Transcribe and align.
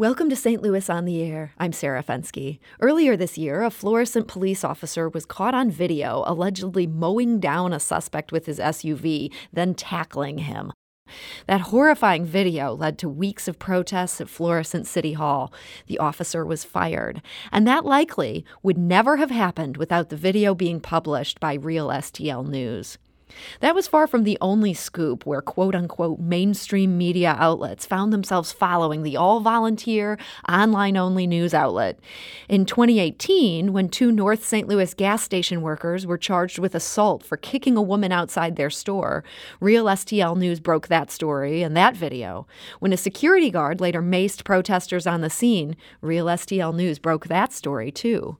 Welcome 0.00 0.30
to 0.30 0.34
St. 0.34 0.62
Louis 0.62 0.88
on 0.88 1.04
the 1.04 1.22
Air. 1.22 1.52
I'm 1.58 1.74
Sarah 1.74 2.02
Fenske. 2.02 2.58
Earlier 2.80 3.18
this 3.18 3.36
year, 3.36 3.62
a 3.62 3.70
Florissant 3.70 4.28
police 4.28 4.64
officer 4.64 5.10
was 5.10 5.26
caught 5.26 5.52
on 5.52 5.70
video 5.70 6.24
allegedly 6.26 6.86
mowing 6.86 7.38
down 7.38 7.74
a 7.74 7.78
suspect 7.78 8.32
with 8.32 8.46
his 8.46 8.58
SUV, 8.58 9.30
then 9.52 9.74
tackling 9.74 10.38
him. 10.38 10.72
That 11.46 11.60
horrifying 11.60 12.24
video 12.24 12.72
led 12.72 12.96
to 13.00 13.10
weeks 13.10 13.46
of 13.46 13.58
protests 13.58 14.22
at 14.22 14.30
Florissant 14.30 14.86
City 14.86 15.12
Hall. 15.12 15.52
The 15.86 15.98
officer 15.98 16.46
was 16.46 16.64
fired. 16.64 17.20
And 17.52 17.68
that 17.68 17.84
likely 17.84 18.46
would 18.62 18.78
never 18.78 19.18
have 19.18 19.30
happened 19.30 19.76
without 19.76 20.08
the 20.08 20.16
video 20.16 20.54
being 20.54 20.80
published 20.80 21.40
by 21.40 21.52
Real 21.52 21.88
STL 21.88 22.48
News. 22.48 22.96
That 23.60 23.74
was 23.74 23.88
far 23.88 24.06
from 24.06 24.24
the 24.24 24.38
only 24.40 24.74
scoop 24.74 25.26
where 25.26 25.40
quote 25.40 25.74
unquote 25.74 26.18
mainstream 26.20 26.96
media 26.98 27.36
outlets 27.38 27.86
found 27.86 28.12
themselves 28.12 28.52
following 28.52 29.02
the 29.02 29.16
all 29.16 29.40
volunteer, 29.40 30.18
online 30.48 30.96
only 30.96 31.26
news 31.26 31.54
outlet. 31.54 31.98
In 32.48 32.64
2018, 32.64 33.72
when 33.72 33.88
two 33.88 34.12
North 34.12 34.44
St. 34.44 34.68
Louis 34.68 34.94
gas 34.94 35.22
station 35.22 35.62
workers 35.62 36.06
were 36.06 36.18
charged 36.18 36.58
with 36.58 36.74
assault 36.74 37.24
for 37.24 37.36
kicking 37.36 37.76
a 37.76 37.82
woman 37.82 38.12
outside 38.12 38.56
their 38.56 38.70
store, 38.70 39.24
Real 39.60 39.86
STL 39.86 40.36
News 40.36 40.60
broke 40.60 40.88
that 40.88 41.10
story 41.10 41.62
and 41.62 41.76
that 41.76 41.96
video. 41.96 42.46
When 42.78 42.92
a 42.92 42.96
security 42.96 43.50
guard 43.50 43.80
later 43.80 44.02
maced 44.02 44.44
protesters 44.44 45.06
on 45.06 45.20
the 45.20 45.30
scene, 45.30 45.76
Real 46.00 46.26
STL 46.26 46.74
News 46.74 46.98
broke 46.98 47.26
that 47.28 47.52
story 47.52 47.90
too. 47.90 48.38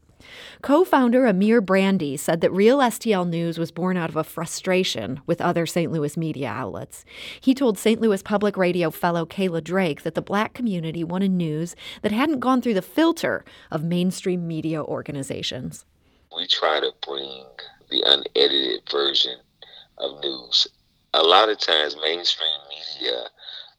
Co 0.63 0.85
founder 0.85 1.27
Amir 1.27 1.61
Brandy 1.61 2.17
said 2.17 2.41
that 2.41 2.53
Real 2.53 2.79
STL 2.79 3.29
News 3.29 3.59
was 3.59 3.71
born 3.71 3.97
out 3.97 4.11
of 4.11 4.17
a 4.17 4.25
frustration 4.25 5.21
with 5.27 5.41
other 5.41 5.67
St. 5.67 5.91
Louis 5.91 6.17
media 6.17 6.49
outlets. 6.49 7.05
He 7.41 7.55
told 7.55 7.79
St. 7.79 8.01
Louis 8.01 8.23
Public 8.23 8.57
Radio 8.57 8.91
fellow 8.91 9.27
Kayla 9.27 9.63
Drake 9.63 10.03
that 10.03 10.15
the 10.15 10.23
black 10.23 10.55
community 10.55 11.05
wanted 11.05 11.31
news 11.31 11.75
that 12.03 12.13
hadn't 12.13 12.41
gone 12.41 12.61
through 12.61 12.75
the 12.75 12.83
filter 12.83 13.45
of 13.71 13.83
mainstream 13.85 14.47
media 14.47 14.83
organizations. 14.83 15.85
We 16.37 16.47
try 16.47 16.81
to 16.81 16.93
bring 17.07 17.45
the 17.91 18.03
unedited 18.07 18.89
version 18.91 19.39
of 19.99 20.21
news. 20.21 20.67
A 21.13 21.23
lot 21.23 21.49
of 21.49 21.59
times, 21.59 21.97
mainstream 22.01 22.51
media 22.71 23.25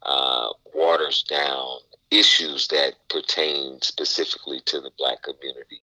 uh, 0.03 0.49
waters 0.73 1.23
down 1.23 1.77
issues 2.11 2.67
that 2.67 2.95
pertain 3.09 3.81
specifically 3.81 4.59
to 4.65 4.81
the 4.81 4.91
black 4.97 5.23
community. 5.23 5.81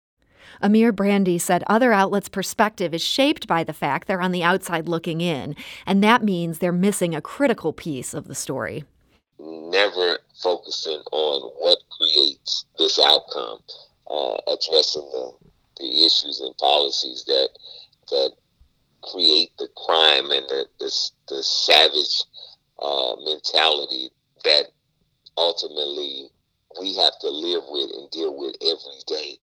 Amir 0.62 0.92
Brandy 0.92 1.38
said 1.38 1.64
other 1.68 1.94
outlets' 1.94 2.30
perspective 2.30 2.94
is 2.94 3.02
shaped 3.02 3.48
by 3.48 3.64
the 3.64 3.74
fact 3.74 4.08
they're 4.08 4.22
on 4.22 4.32
the 4.32 4.44
outside 4.44 4.88
looking 4.88 5.22
in, 5.22 5.56
and 5.86 6.04
that 6.04 6.24
means 6.24 6.60
they're 6.60 6.72
missing 6.72 7.16
a 7.16 7.22
critical 7.22 7.74
piece 7.74 8.14
of 8.14 8.28
the 8.28 8.36
story. 8.36 8.84
Never 9.40 10.20
focusing 10.42 11.02
on 11.12 11.52
what 11.60 11.80
creates 11.98 12.66
this 12.78 13.00
outcome, 13.00 13.60
uh, 14.10 14.38
addressing 14.48 15.10
the, 15.12 15.34
the 15.80 16.06
issues 16.06 16.42
and 16.42 16.56
policies 16.58 17.24
that 17.26 17.50
that 18.10 18.32
create 19.04 19.52
the 19.58 19.68
crime 19.76 20.32
and 20.32 20.48
the, 20.50 20.66
the, 20.80 20.92
the 21.30 21.44
savage 21.44 22.24
uh, 22.82 23.16
mentality 23.24 24.10
that 24.44 24.66
ultimately 25.38 26.30
we 26.80 26.96
have 26.96 27.18
to 27.20 27.30
live 27.30 27.64
with 27.70 27.92
and 27.96 28.10
deal 28.12 28.36
with 28.38 28.56
every 28.62 29.02
day. 29.08 29.38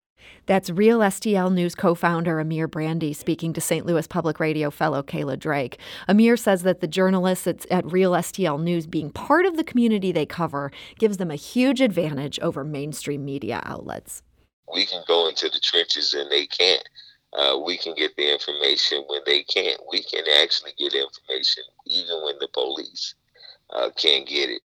That's 0.46 0.70
Real 0.70 1.00
STL 1.00 1.54
News 1.54 1.76
co 1.76 1.96
founder 1.96 2.40
Amir 2.40 2.68
Brandy 2.68 3.14
speaking 3.14 3.54
to 3.54 3.62
St. 3.62 3.86
Louis 3.86 4.08
Public 4.08 4.40
Radio 4.40 4.70
fellow 4.70 5.04
Kayla 5.04 5.38
Drake. 5.38 5.80
Amir 6.08 6.38
says 6.38 6.64
that 6.64 6.82
the 6.82 6.88
journalists 6.88 7.66
at 7.70 7.92
Real 7.92 8.12
STL 8.12 8.62
News 8.62 8.88
being 8.88 9.12
part 9.12 9.46
of 9.46 9.58
the 9.58 9.64
community 9.64 10.12
they 10.12 10.26
cover 10.26 10.72
gives 11.00 11.18
them 11.18 11.32
a 11.32 11.36
huge 11.36 11.82
advantage 11.82 12.40
over 12.40 12.64
mainstream 12.64 13.24
media 13.24 13.62
outlets. 13.64 14.24
We 14.74 14.86
can 14.86 15.04
go 15.08 15.28
into 15.28 15.50
the 15.50 15.60
trenches 15.60 16.14
and 16.14 16.32
they 16.32 16.48
can't. 16.48 16.84
Uh, 17.34 17.58
we 17.66 17.78
can 17.78 17.96
get 17.96 18.16
the 18.18 18.32
information 18.32 19.04
when 19.08 19.22
they 19.26 19.44
can't. 19.44 19.80
We 19.92 20.04
can 20.04 20.24
actually 20.42 20.74
get 20.78 20.94
information 20.94 21.64
even 21.86 22.24
when 22.24 22.36
the 22.40 22.50
police 22.54 23.16
uh, 23.70 23.90
can't 23.96 24.28
get 24.28 24.50
it 24.50 24.62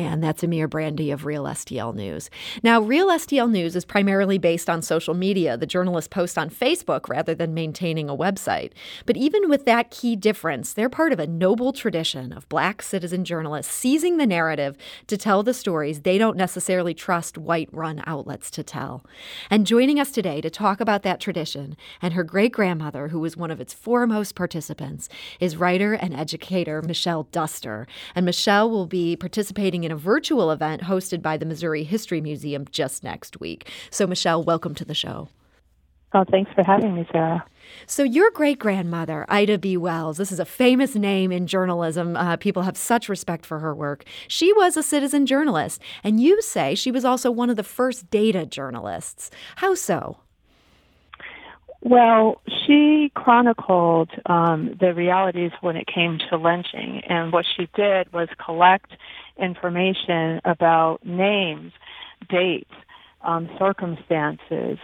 and 0.00 0.22
that's 0.22 0.42
Amir 0.42 0.66
Brandy 0.66 1.10
of 1.10 1.26
Real 1.26 1.44
STL 1.44 1.94
News. 1.94 2.30
Now, 2.62 2.80
Real 2.80 3.08
STL 3.08 3.50
News 3.50 3.76
is 3.76 3.84
primarily 3.84 4.38
based 4.38 4.70
on 4.70 4.80
social 4.80 5.14
media. 5.14 5.56
The 5.56 5.66
journalists 5.66 6.08
post 6.08 6.38
on 6.38 6.48
Facebook 6.48 7.08
rather 7.08 7.34
than 7.34 7.52
maintaining 7.52 8.08
a 8.08 8.16
website. 8.16 8.72
But 9.04 9.16
even 9.16 9.48
with 9.48 9.66
that 9.66 9.90
key 9.90 10.16
difference, 10.16 10.72
they're 10.72 10.88
part 10.88 11.12
of 11.12 11.18
a 11.18 11.26
noble 11.26 11.72
tradition 11.72 12.32
of 12.32 12.48
black 12.48 12.80
citizen 12.82 13.24
journalists 13.24 13.74
seizing 13.74 14.16
the 14.16 14.26
narrative 14.26 14.76
to 15.06 15.16
tell 15.16 15.42
the 15.42 15.52
stories 15.52 16.00
they 16.00 16.16
don't 16.16 16.36
necessarily 16.36 16.94
trust 16.94 17.36
white 17.36 17.68
run 17.72 18.02
outlets 18.06 18.50
to 18.52 18.62
tell. 18.62 19.04
And 19.50 19.66
joining 19.66 20.00
us 20.00 20.10
today 20.10 20.40
to 20.40 20.50
talk 20.50 20.80
about 20.80 21.02
that 21.02 21.20
tradition 21.20 21.76
and 22.00 22.14
her 22.14 22.24
great 22.24 22.52
grandmother, 22.52 23.08
who 23.08 23.20
was 23.20 23.36
one 23.36 23.50
of 23.50 23.60
its 23.60 23.74
foremost 23.74 24.34
participants, 24.34 25.08
is 25.40 25.56
writer 25.56 25.92
and 25.92 26.14
educator 26.14 26.80
Michelle 26.80 27.24
Duster. 27.32 27.86
And 28.14 28.24
Michelle 28.24 28.70
will 28.70 28.86
be 28.86 29.16
participating 29.16 29.60
participating 29.80 29.89
in 29.90 29.96
a 29.96 29.98
virtual 29.98 30.52
event 30.52 30.82
hosted 30.82 31.20
by 31.20 31.36
the 31.36 31.44
Missouri 31.44 31.82
History 31.82 32.20
Museum 32.20 32.64
just 32.70 33.02
next 33.02 33.40
week. 33.40 33.68
So, 33.90 34.06
Michelle, 34.06 34.40
welcome 34.40 34.72
to 34.76 34.84
the 34.84 34.94
show. 34.94 35.28
Oh, 36.12 36.24
thanks 36.30 36.50
for 36.54 36.62
having 36.62 36.94
me, 36.94 37.06
Sarah. 37.10 37.44
So, 37.86 38.04
your 38.04 38.30
great 38.30 38.60
grandmother, 38.60 39.26
Ida 39.28 39.58
B. 39.58 39.76
Wells, 39.76 40.16
this 40.16 40.30
is 40.30 40.38
a 40.38 40.44
famous 40.44 40.94
name 40.94 41.32
in 41.32 41.48
journalism. 41.48 42.16
Uh, 42.16 42.36
people 42.36 42.62
have 42.62 42.76
such 42.76 43.08
respect 43.08 43.44
for 43.44 43.58
her 43.58 43.74
work. 43.74 44.04
She 44.28 44.52
was 44.52 44.76
a 44.76 44.82
citizen 44.82 45.26
journalist, 45.26 45.80
and 46.04 46.20
you 46.20 46.40
say 46.40 46.76
she 46.76 46.92
was 46.92 47.04
also 47.04 47.30
one 47.30 47.50
of 47.50 47.56
the 47.56 47.64
first 47.64 48.10
data 48.10 48.46
journalists. 48.46 49.30
How 49.56 49.74
so? 49.74 50.18
Well, 51.82 52.42
she 52.66 53.10
chronicled 53.14 54.10
um, 54.26 54.76
the 54.78 54.92
realities 54.92 55.52
when 55.62 55.76
it 55.76 55.86
came 55.86 56.18
to 56.28 56.36
lynching, 56.36 57.02
and 57.08 57.32
what 57.32 57.46
she 57.56 57.68
did 57.74 58.12
was 58.12 58.28
collect 58.44 58.92
information 59.38 60.40
about 60.44 61.04
names, 61.04 61.72
dates, 62.28 62.70
um, 63.22 63.48
circumstances, 63.58 64.78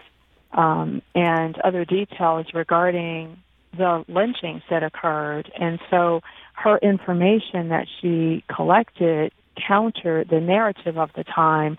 um, 0.53 1.03
and 1.15 1.59
other 1.61 1.85
details 1.85 2.47
regarding 2.55 3.37
the 3.77 4.03
lynchings 4.09 4.63
that 4.71 4.83
occurred. 4.83 5.53
And 5.61 5.79
so 5.91 6.23
her 6.55 6.79
information 6.79 7.69
that 7.69 7.87
she 8.01 8.43
collected 8.55 9.33
countered 9.69 10.31
the 10.31 10.41
narrative 10.41 10.97
of 10.97 11.11
the 11.15 11.25
time, 11.25 11.77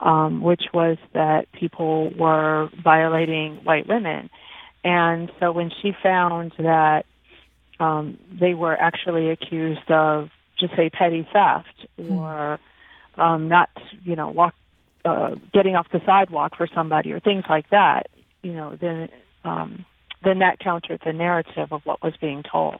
um, 0.00 0.42
which 0.42 0.64
was 0.74 0.98
that 1.14 1.50
people 1.52 2.10
were 2.18 2.68
violating 2.82 3.56
white 3.62 3.86
women. 3.86 4.28
And 4.86 5.32
so 5.40 5.50
when 5.50 5.72
she 5.82 5.96
found 6.00 6.52
that 6.58 7.06
um, 7.80 8.18
they 8.30 8.54
were 8.54 8.80
actually 8.80 9.30
accused 9.30 9.90
of 9.90 10.30
just 10.56 10.76
say 10.76 10.90
petty 10.90 11.28
theft 11.32 11.86
hmm. 12.00 12.12
or 12.12 12.60
um, 13.16 13.48
not, 13.48 13.68
you 14.04 14.14
know, 14.14 14.28
walk, 14.28 14.54
uh, 15.04 15.34
getting 15.52 15.74
off 15.74 15.88
the 15.90 16.00
sidewalk 16.06 16.56
for 16.56 16.68
somebody 16.72 17.12
or 17.12 17.18
things 17.18 17.42
like 17.48 17.68
that, 17.70 18.06
you 18.44 18.52
know, 18.52 18.78
then 18.80 19.08
um, 19.42 19.84
then 20.22 20.38
that 20.38 20.60
countered 20.60 21.00
the 21.04 21.12
narrative 21.12 21.72
of 21.72 21.84
what 21.84 22.00
was 22.00 22.14
being 22.20 22.44
told. 22.44 22.76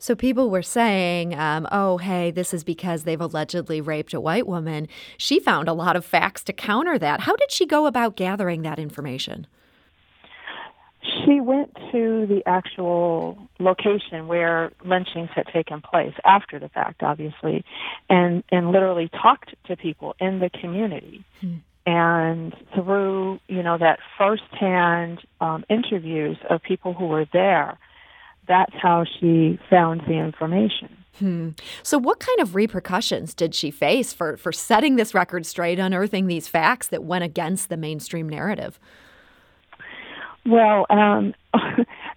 So 0.00 0.16
people 0.16 0.50
were 0.50 0.62
saying, 0.62 1.36
um, 1.38 1.68
oh, 1.70 1.98
hey, 1.98 2.32
this 2.32 2.52
is 2.52 2.64
because 2.64 3.04
they've 3.04 3.20
allegedly 3.20 3.80
raped 3.80 4.12
a 4.12 4.20
white 4.20 4.46
woman. 4.46 4.88
She 5.18 5.38
found 5.38 5.68
a 5.68 5.72
lot 5.72 5.94
of 5.94 6.04
facts 6.04 6.42
to 6.44 6.52
counter 6.52 6.98
that. 6.98 7.20
How 7.20 7.36
did 7.36 7.52
she 7.52 7.64
go 7.64 7.86
about 7.86 8.16
gathering 8.16 8.62
that 8.62 8.80
information? 8.80 9.46
She 11.24 11.40
went 11.40 11.74
to 11.92 12.26
the 12.26 12.42
actual 12.46 13.38
location 13.58 14.26
where 14.26 14.72
lynchings 14.84 15.30
had 15.34 15.46
taken 15.46 15.80
place 15.80 16.14
after 16.24 16.58
the 16.58 16.68
fact, 16.68 17.02
obviously, 17.02 17.64
and 18.08 18.42
and 18.50 18.72
literally 18.72 19.08
talked 19.08 19.54
to 19.66 19.76
people 19.76 20.16
in 20.20 20.40
the 20.40 20.50
community. 20.50 21.24
Hmm. 21.40 21.56
And 21.86 22.54
through 22.74 23.40
you 23.48 23.62
know 23.62 23.78
that 23.78 23.98
firsthand 24.16 25.20
um, 25.40 25.64
interviews 25.68 26.38
of 26.48 26.62
people 26.62 26.94
who 26.94 27.06
were 27.06 27.26
there, 27.32 27.78
that's 28.48 28.74
how 28.80 29.04
she 29.04 29.58
found 29.68 30.02
the 30.06 30.14
information. 30.14 30.96
Hmm. 31.18 31.50
So, 31.82 31.96
what 31.96 32.18
kind 32.18 32.40
of 32.40 32.54
repercussions 32.54 33.34
did 33.34 33.54
she 33.54 33.70
face 33.70 34.12
for 34.12 34.36
for 34.36 34.52
setting 34.52 34.96
this 34.96 35.14
record 35.14 35.46
straight, 35.46 35.78
unearthing 35.78 36.26
these 36.26 36.48
facts 36.48 36.88
that 36.88 37.04
went 37.04 37.24
against 37.24 37.68
the 37.68 37.76
mainstream 37.76 38.28
narrative? 38.28 38.80
Well, 40.46 40.86
um, 40.90 41.34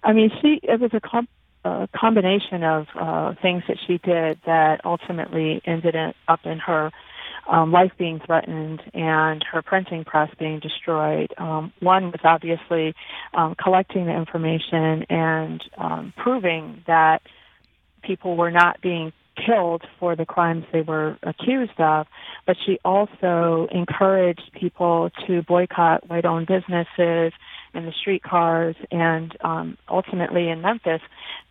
I 0.04 0.12
mean, 0.12 0.30
she 0.40 0.60
it 0.62 0.80
was 0.80 0.90
a, 0.92 1.00
com- 1.00 1.28
a 1.64 1.88
combination 1.96 2.62
of 2.62 2.86
uh, 2.98 3.34
things 3.40 3.62
that 3.68 3.78
she 3.86 3.98
did 3.98 4.38
that 4.46 4.80
ultimately 4.84 5.60
ended 5.66 5.94
up 6.28 6.40
in 6.44 6.58
her 6.58 6.90
um, 7.48 7.72
life 7.72 7.92
being 7.98 8.20
threatened 8.24 8.82
and 8.92 9.42
her 9.50 9.62
printing 9.62 10.04
press 10.04 10.30
being 10.38 10.60
destroyed. 10.60 11.32
Um, 11.38 11.72
one 11.80 12.10
was 12.10 12.20
obviously 12.22 12.94
um, 13.34 13.54
collecting 13.62 14.04
the 14.06 14.14
information 14.14 15.04
and 15.08 15.62
um, 15.78 16.12
proving 16.16 16.82
that 16.86 17.22
people 18.02 18.36
were 18.36 18.50
not 18.50 18.80
being 18.82 19.12
killed 19.46 19.82
for 19.98 20.16
the 20.16 20.26
crimes 20.26 20.64
they 20.72 20.82
were 20.82 21.16
accused 21.22 21.78
of, 21.78 22.06
but 22.46 22.56
she 22.66 22.78
also 22.84 23.68
encouraged 23.70 24.50
people 24.58 25.10
to 25.26 25.42
boycott 25.42 26.08
white 26.08 26.24
owned 26.24 26.46
businesses 26.46 27.32
and 27.78 27.86
the 27.86 27.92
streetcars 27.92 28.74
and 28.90 29.36
um, 29.42 29.78
ultimately 29.88 30.48
in 30.48 30.60
Memphis 30.60 31.00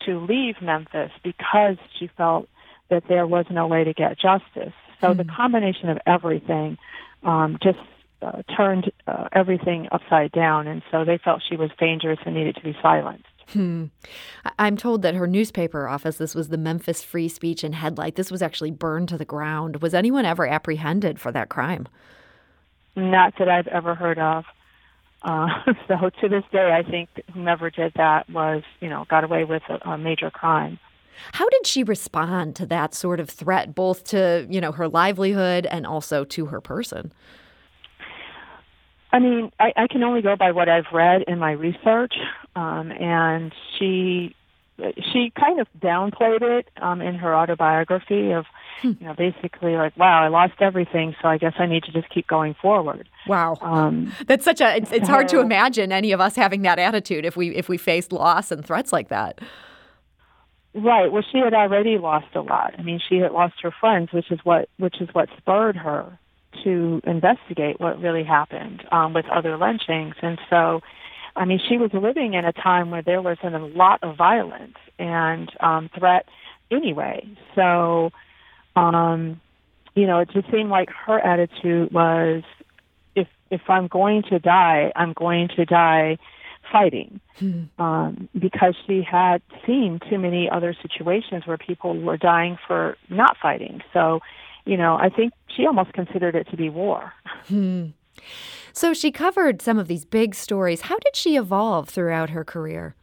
to 0.06 0.20
leave 0.20 0.56
Memphis 0.62 1.12
because 1.24 1.78
she 1.98 2.10
felt 2.18 2.50
that 2.90 3.04
there 3.08 3.26
was 3.26 3.46
no 3.50 3.66
way 3.66 3.86
to 3.86 3.94
get 3.94 4.20
justice. 4.20 4.74
So 5.00 5.08
mm-hmm. 5.08 5.18
the 5.18 5.24
hmm. 5.24 5.36
combination 5.36 5.90
of 5.90 5.98
everything 6.06 6.78
um, 7.24 7.58
just 7.64 7.80
uh, 8.22 8.42
turned 8.56 8.92
uh, 9.08 9.30
everything 9.32 9.88
upside 9.92 10.32
down, 10.32 10.68
and 10.68 10.82
so 10.92 11.06
they 11.06 11.18
felt 11.18 11.42
she 11.48 11.56
was 11.56 11.70
dangerous 11.80 12.20
and 12.26 12.36
needed 12.36 12.56
to 12.56 12.62
be 12.62 12.76
silenced. 12.82 13.26
Hmm. 13.50 13.86
I'm 14.60 14.76
told 14.76 15.04
that 15.04 15.16
her 15.16 15.28
newspaper 15.28 15.88
office, 15.88 16.18
this 16.18 16.36
was 16.36 16.50
the 16.50 16.58
Memphis 16.58 17.04
Free 17.04 17.30
Speech 17.30 17.64
and 17.64 17.74
Headlight, 17.74 18.16
this 18.16 18.32
was 18.32 18.42
actually 18.42 18.72
burned 18.72 19.08
to 19.10 19.18
the 19.18 19.24
ground. 19.24 19.82
Was 19.82 19.94
anyone 19.94 20.26
ever 20.26 20.46
apprehended 20.46 21.22
for 21.22 21.32
that 21.32 21.48
crime? 21.48 21.88
Not 22.98 23.36
that 23.40 23.48
I've 23.48 23.68
ever 23.68 23.96
heard 23.96 24.20
of. 24.20 24.44
Uh, 25.24 25.48
so 25.88 26.10
to 26.22 26.30
this 26.30 26.44
day, 26.52 26.72
I 26.72 26.90
think 26.90 27.10
whomever 27.34 27.70
did 27.70 27.94
that 27.96 28.30
was, 28.30 28.64
you 28.80 28.90
know, 28.90 29.06
got 29.10 29.24
away 29.24 29.44
with 29.44 29.64
a, 29.70 29.90
a 29.90 29.98
major 29.98 30.30
crime. 30.30 30.80
How 31.34 31.50
did 31.50 31.66
she 31.66 31.84
respond 31.84 32.56
to 32.58 32.66
that 32.68 32.94
sort 32.94 33.20
of 33.20 33.30
threat, 33.30 33.74
both 33.74 34.04
to, 34.06 34.46
you 34.50 34.62
know, 34.62 34.72
her 34.72 34.88
livelihood 34.88 35.66
and 35.66 35.86
also 35.88 36.24
to 36.26 36.46
her 36.48 36.62
person? 36.62 37.12
I 39.12 39.20
mean, 39.20 39.52
I, 39.60 39.72
I 39.76 39.88
can 39.88 40.04
only 40.04 40.22
go 40.22 40.36
by 40.36 40.52
what 40.52 40.70
I've 40.70 40.92
read 40.94 41.24
in 41.28 41.40
my 41.40 41.52
research, 41.52 42.14
um, 42.56 42.92
and 42.92 43.54
she 43.78 44.36
she 45.12 45.32
kind 45.40 45.60
of 45.60 45.68
downplayed 45.80 46.42
it 46.42 46.70
um, 46.82 47.02
in 47.02 47.16
her 47.16 47.36
autobiography 47.36 48.32
of, 48.32 48.46
hmm. 48.82 48.92
you 49.00 49.08
know, 49.08 49.14
basically 49.14 49.76
like, 49.76 49.96
wow, 49.98 50.24
I 50.24 50.28
lost 50.28 50.54
everything, 50.60 51.16
so 51.22 51.28
I 51.28 51.38
guess 51.38 51.54
I 51.58 51.66
need 51.66 51.84
to 51.84 51.92
just 51.92 52.10
keep 52.10 52.28
going 52.28 52.54
forward. 52.62 53.10
Wow, 53.28 53.58
um, 53.62 54.14
that's 54.28 54.46
such 54.46 54.62
a. 54.62 54.76
It's, 54.76 54.92
it's 54.92 55.10
hard 55.10 55.28
to 55.30 55.40
imagine 55.40 55.92
any 55.92 56.12
of 56.12 56.22
us 56.22 56.36
having 56.36 56.62
that 56.62 56.80
attitude 56.80 57.26
if 57.26 57.36
we 57.36 57.56
if 57.56 57.70
we 57.70 57.78
faced 57.78 58.12
loss 58.12 58.52
and 58.52 58.66
threats 58.66 58.94
like 58.94 59.10
that. 59.10 59.40
Right. 60.74 61.12
Well, 61.12 61.24
she 61.32 61.40
had 61.40 61.56
already 61.56 61.98
lost 61.98 62.36
a 62.36 62.42
lot. 62.42 62.76
I 62.78 62.84
mean, 62.84 63.00
she 63.00 63.18
had 63.18 63.32
lost 63.32 63.56
her 63.64 63.72
friends, 63.72 64.12
which 64.12 64.32
is 64.32 64.40
what 64.44 64.70
which 64.78 65.02
is 65.02 65.10
what 65.14 65.30
spurred 65.38 65.76
her 65.76 66.20
to 66.64 67.02
investigate 67.06 67.80
what 67.80 68.00
really 68.00 68.24
happened 68.24 68.84
um, 68.92 69.14
with 69.14 69.26
other 69.28 69.58
lynchings. 69.58 70.16
And 70.22 70.40
so, 70.50 70.82
I 71.38 71.46
mean, 71.46 71.60
she 71.70 71.78
was 71.78 71.92
living 71.94 72.34
in 72.34 72.46
a 72.46 72.52
time 72.52 72.92
where 72.92 73.02
there 73.02 73.22
was 73.22 73.38
a 73.44 73.50
lot 73.50 74.00
of 74.02 74.18
violence 74.18 74.78
and 74.98 75.52
um, 75.60 75.90
threat 75.98 76.26
anyway. 76.72 77.28
So, 77.56 78.12
um, 78.76 79.40
you 79.96 80.08
know, 80.08 80.20
it 80.20 80.30
just 80.32 80.50
seemed 80.52 80.70
like 80.70 80.90
her 80.90 81.20
attitude 81.20 81.92
was, 81.92 82.44
if 83.16 83.28
if 83.50 83.62
I'm 83.70 83.88
going 83.88 84.24
to 84.30 84.40
die, 84.40 84.92
I'm 84.96 85.14
going 85.14 85.50
to 85.56 85.66
die 85.66 86.18
fighting, 86.72 87.22
hmm. 87.40 87.64
um, 87.80 88.28
because 88.38 88.76
she 88.86 89.02
had 89.02 89.42
seen 89.66 90.00
too 90.10 90.20
many 90.20 90.50
other 90.50 90.76
situations 90.82 91.48
where 91.48 91.58
people 91.58 91.98
were 92.00 92.18
dying 92.18 92.58
for 92.68 92.98
not 93.10 93.38
fighting. 93.42 93.82
So 93.94 94.20
you 94.68 94.76
know, 94.76 94.98
I 94.98 95.10
think 95.10 95.34
she 95.56 95.66
almost 95.66 95.94
considered 95.94 96.36
it 96.36 96.50
to 96.52 96.58
be 96.58 96.70
war. 96.70 97.14
Hmm. 97.48 97.88
So 98.78 98.94
she 98.94 99.12
covered 99.12 99.60
some 99.60 99.80
of 99.80 99.88
these 99.88 100.06
big 100.06 100.36
stories. 100.36 100.82
How 100.82 101.00
did 101.00 101.16
she 101.16 101.36
evolve 101.36 101.90
throughout 101.90 102.30
her 102.30 102.46
career? 102.46 102.94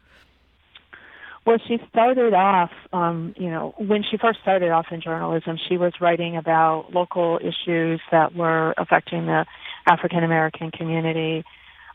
Well, 1.44 1.58
she 1.66 1.78
started 1.90 2.32
off, 2.32 2.70
um, 2.92 3.34
you 3.36 3.50
know, 3.50 3.74
when 3.76 4.04
she 4.08 4.16
first 4.16 4.38
started 4.40 4.70
off 4.70 4.86
in 4.92 5.00
journalism, 5.00 5.58
she 5.68 5.76
was 5.76 5.92
writing 6.00 6.36
about 6.36 6.92
local 6.92 7.40
issues 7.42 8.00
that 8.12 8.36
were 8.36 8.72
affecting 8.78 9.26
the 9.26 9.46
African 9.88 10.22
American 10.22 10.70
community. 10.70 11.42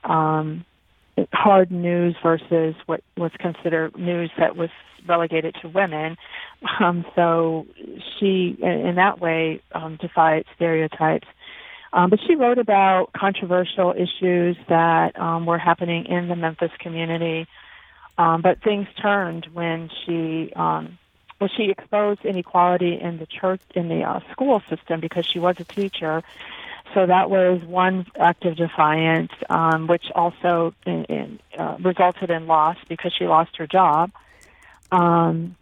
Um, 0.03 0.65
hard 1.31 1.71
news 1.71 2.17
versus 2.21 2.75
what 2.85 3.01
was 3.15 3.31
considered 3.39 3.97
news 3.97 4.29
that 4.37 4.57
was 4.57 4.71
relegated 5.07 5.55
to 5.61 5.69
women. 5.69 6.17
Um, 6.81 7.05
so 7.15 7.65
she, 8.19 8.57
in 8.61 8.95
that 8.97 9.21
way, 9.21 9.61
um, 9.71 9.97
defied 10.01 10.43
stereotypes. 10.57 11.27
Um, 11.91 12.09
but 12.09 12.19
she 12.27 12.35
wrote 12.35 12.59
about 12.59 13.11
controversial 13.13 13.93
issues 13.93 14.57
that 14.67 15.19
um, 15.19 15.45
were 15.45 15.57
happening 15.57 16.05
in 16.05 16.27
the 16.27 16.35
Memphis 16.35 16.71
community. 16.79 17.47
Um, 18.17 18.41
but 18.41 18.61
things 18.61 18.87
turned 19.01 19.47
when 19.53 19.89
she, 20.05 20.51
um, 20.55 20.97
well, 21.39 21.49
she 21.55 21.71
exposed 21.71 22.25
inequality 22.25 22.99
in 22.99 23.17
the 23.17 23.25
church, 23.25 23.61
in 23.73 23.87
the 23.87 24.03
uh, 24.03 24.19
school 24.31 24.61
system 24.69 24.99
because 24.99 25.25
she 25.25 25.39
was 25.39 25.55
a 25.59 25.63
teacher, 25.63 26.21
so 26.93 27.05
that 27.05 27.29
was 27.29 27.61
one 27.63 28.07
act 28.17 28.45
of 28.45 28.55
defiance, 28.55 29.31
um, 29.49 29.87
which 29.87 30.05
also 30.15 30.73
in, 30.85 31.05
in, 31.05 31.39
uh, 31.57 31.77
resulted 31.83 32.29
in 32.29 32.47
loss 32.47 32.77
because 32.87 33.13
she 33.17 33.25
lost 33.25 33.57
her 33.57 33.67
job. 33.67 34.11
Um, 34.91 35.55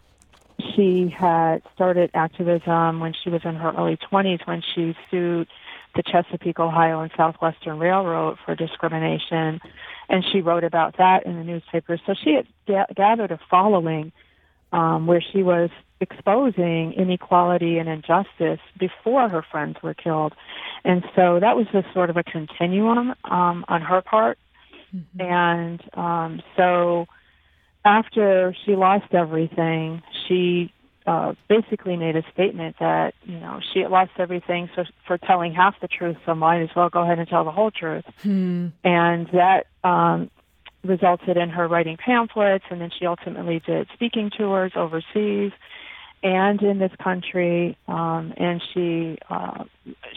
she 0.75 1.09
had 1.09 1.61
started 1.75 2.11
activism 2.13 2.99
when 2.99 3.13
she 3.13 3.29
was 3.29 3.41
in 3.43 3.55
her 3.55 3.73
early 3.77 3.97
20s 3.97 4.47
when 4.47 4.61
she 4.73 4.95
sued 5.11 5.47
the 5.95 6.03
Chesapeake, 6.03 6.59
Ohio, 6.59 7.01
and 7.01 7.11
Southwestern 7.17 7.79
Railroad 7.79 8.37
for 8.45 8.55
discrimination, 8.55 9.59
and 10.09 10.23
she 10.31 10.41
wrote 10.41 10.63
about 10.63 10.97
that 10.97 11.25
in 11.25 11.37
the 11.37 11.43
newspaper. 11.43 11.99
So 12.05 12.13
she 12.23 12.33
had 12.35 12.47
ga- 12.67 12.93
gathered 12.95 13.31
a 13.31 13.39
following 13.49 14.11
um, 14.71 15.07
where 15.07 15.21
she 15.21 15.43
was 15.43 15.69
exposing 15.99 16.93
inequality 16.93 17.77
and 17.77 17.89
injustice 17.89 18.59
before 18.79 19.29
her 19.29 19.43
friends 19.51 19.77
were 19.81 19.93
killed. 19.93 20.33
And 20.83 21.03
so 21.15 21.39
that 21.39 21.55
was 21.55 21.65
just 21.71 21.91
sort 21.93 22.09
of 22.09 22.17
a 22.17 22.23
continuum 22.23 23.15
um, 23.23 23.65
on 23.67 23.81
her 23.81 24.01
part. 24.01 24.37
Mm-hmm. 24.95 25.21
And 25.21 25.83
um, 25.93 26.41
so 26.55 27.07
after 27.83 28.55
she 28.65 28.75
lost 28.75 29.13
everything, 29.13 30.03
she 30.27 30.71
uh, 31.07 31.33
basically 31.47 31.95
made 31.95 32.17
a 32.17 32.23
statement 32.33 32.75
that 32.79 33.13
you 33.23 33.39
know 33.39 33.61
she 33.73 33.79
had 33.79 33.89
lost 33.89 34.11
everything 34.19 34.69
so 34.75 34.83
for 35.07 35.17
telling 35.17 35.53
half 35.53 35.79
the 35.79 35.87
truth, 35.87 36.17
so 36.25 36.35
might 36.35 36.61
as 36.61 36.69
well 36.75 36.89
go 36.89 37.01
ahead 37.01 37.17
and 37.17 37.27
tell 37.27 37.45
the 37.45 37.51
whole 37.51 37.71
truth. 37.71 38.03
Hmm. 38.21 38.67
And 38.83 39.27
that 39.27 39.67
um, 39.85 40.29
resulted 40.83 41.37
in 41.37 41.49
her 41.49 41.67
writing 41.67 41.95
pamphlets, 41.97 42.65
and 42.69 42.81
then 42.81 42.91
she 42.97 43.05
ultimately 43.05 43.61
did 43.65 43.87
speaking 43.93 44.29
tours 44.37 44.73
overseas 44.75 45.53
and 46.23 46.61
in 46.61 46.79
this 46.79 46.91
country. 47.01 47.77
Um, 47.87 48.33
and 48.35 48.61
she 48.73 49.17
uh, 49.29 49.63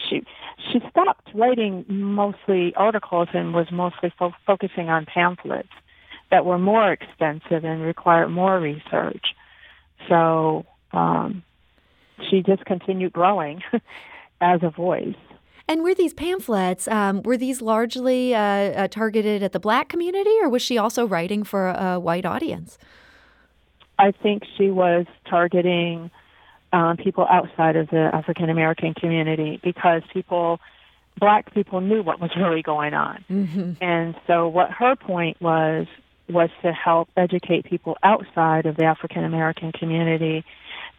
she 0.09 0.25
she 0.71 0.79
stopped 0.89 1.29
writing 1.33 1.85
mostly 1.87 2.73
articles 2.75 3.29
and 3.33 3.53
was 3.53 3.67
mostly 3.71 4.11
fo- 4.19 4.33
focusing 4.45 4.89
on 4.89 5.05
pamphlets 5.05 5.69
that 6.31 6.45
were 6.45 6.59
more 6.59 6.91
extensive 6.91 7.63
and 7.63 7.81
required 7.81 8.27
more 8.27 8.59
research. 8.59 9.27
So 10.09 10.65
um, 10.93 11.43
she 12.29 12.41
just 12.41 12.65
continued 12.65 13.13
growing 13.13 13.61
as 14.41 14.61
a 14.63 14.69
voice. 14.69 15.15
And 15.67 15.83
were 15.83 15.95
these 15.95 16.13
pamphlets, 16.13 16.87
um, 16.87 17.23
were 17.23 17.37
these 17.37 17.61
largely 17.61 18.35
uh, 18.35 18.39
uh, 18.39 18.87
targeted 18.89 19.41
at 19.41 19.53
the 19.53 19.59
black 19.59 19.87
community, 19.87 20.35
or 20.41 20.49
was 20.49 20.61
she 20.61 20.77
also 20.77 21.05
writing 21.07 21.43
for 21.43 21.69
a, 21.69 21.99
white 21.99 22.25
audience? 22.25 22.77
I 23.97 24.11
think 24.11 24.43
she 24.57 24.69
was 24.69 25.05
targeting 25.29 26.11
um, 26.73 26.97
people 26.97 27.25
outside 27.29 27.75
of 27.75 27.89
the 27.89 28.09
African 28.13 28.49
American 28.49 28.93
community 28.93 29.59
because 29.63 30.01
people, 30.11 30.59
black 31.19 31.53
people, 31.53 31.79
knew 31.79 32.01
what 32.01 32.19
was 32.19 32.31
really 32.35 32.61
going 32.61 32.93
on. 32.93 33.23
Mm-hmm. 33.29 33.73
And 33.81 34.15
so, 34.27 34.47
what 34.47 34.71
her 34.71 34.95
point 34.95 35.39
was 35.39 35.87
was 36.27 36.49
to 36.63 36.73
help 36.73 37.09
educate 37.15 37.65
people 37.65 37.97
outside 38.03 38.65
of 38.65 38.75
the 38.75 38.83
African 38.83 39.23
American 39.23 39.71
community 39.71 40.43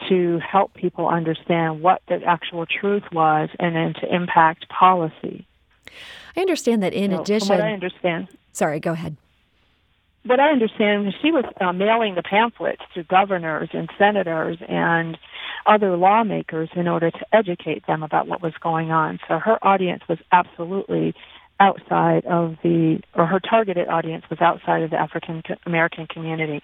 to 0.09 0.39
help 0.39 0.75
people 0.75 1.09
understand 1.09 1.83
what 1.83 2.03
the 2.09 2.23
actual 2.25 2.67
truth 2.67 3.05
was 3.13 3.49
and 3.59 3.75
then 3.77 3.95
to 3.95 4.15
impact 4.15 4.69
policy. 4.69 5.47
I 6.37 6.41
understand 6.41 6.83
that 6.83 6.95
in 6.95 7.11
so, 7.11 7.21
addition. 7.21 7.49
what 7.49 7.61
I 7.61 7.73
understand. 7.73 8.29
Sorry, 8.53 8.81
go 8.81 8.93
ahead. 8.93 9.17
What 10.25 10.39
I 10.39 10.51
understand, 10.51 11.09
is 11.09 11.15
she 11.21 11.33
was 11.33 11.45
uh, 11.61 11.73
mailing 11.73 12.15
the 12.15 12.23
pamphlets 12.23 12.83
to 12.95 13.03
governors 13.03 13.71
and 13.73 13.91
senators 13.99 14.59
and 14.69 15.19
other 15.67 15.97
lawmakers 15.97 16.69
in 16.77 16.87
order 16.87 17.11
to 17.11 17.27
educate 17.33 17.87
them 17.87 18.03
about 18.03 18.29
what 18.29 18.41
was 18.41 18.55
going 18.61 18.93
on. 18.93 19.19
So 19.27 19.39
her 19.39 19.59
audience 19.67 20.03
was 20.09 20.19
absolutely 20.31 21.15
outside 21.59 22.25
of 22.27 22.57
the, 22.63 23.01
or 23.15 23.27
her 23.27 23.41
targeted 23.41 23.89
audience 23.89 24.25
was 24.31 24.41
outside 24.41 24.83
of 24.83 24.91
the 24.91 24.97
African 24.97 25.43
American 25.67 26.07
community 26.07 26.63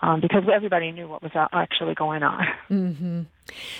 um, 0.00 0.20
because 0.20 0.44
everybody 0.52 0.92
knew 0.92 1.08
what 1.08 1.22
was 1.22 1.32
actually 1.52 1.94
going 1.94 2.22
on. 2.22 2.46
Mm-hmm. 2.68 3.22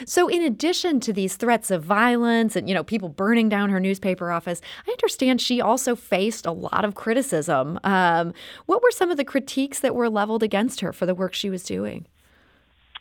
So, 0.04 0.28
in 0.28 0.42
addition 0.42 1.00
to 1.00 1.12
these 1.12 1.34
threats 1.34 1.72
of 1.72 1.82
violence 1.82 2.54
and 2.54 2.68
you 2.68 2.74
know 2.74 2.84
people 2.84 3.08
burning 3.08 3.48
down 3.48 3.68
her 3.70 3.80
newspaper 3.80 4.30
office, 4.30 4.60
I 4.86 4.92
understand 4.92 5.40
she 5.40 5.60
also 5.60 5.96
faced 5.96 6.46
a 6.46 6.52
lot 6.52 6.84
of 6.84 6.94
criticism. 6.94 7.80
Um, 7.82 8.32
what 8.66 8.80
were 8.80 8.92
some 8.92 9.10
of 9.10 9.16
the 9.16 9.24
critiques 9.24 9.80
that 9.80 9.96
were 9.96 10.08
leveled 10.08 10.44
against 10.44 10.80
her 10.82 10.92
for 10.92 11.04
the 11.04 11.16
work 11.16 11.34
she 11.34 11.50
was 11.50 11.64
doing? 11.64 12.06